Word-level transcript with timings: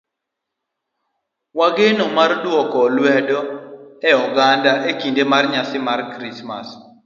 wageno 1.59 2.05
mar 2.17 2.31
dwoko 2.43 2.79
lwedo 2.95 3.39
ne 4.01 4.11
oganda 4.25 4.71
e 4.89 4.91
kinde 4.99 5.23
mag 5.31 5.45
nyasi 5.53 5.77
mar 5.87 5.99
Krismas. 6.13 6.69